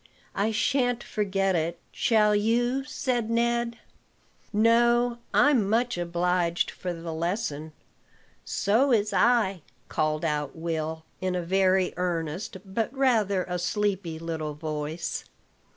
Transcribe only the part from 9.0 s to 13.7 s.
I," called out Will, in a very earnest, but rather a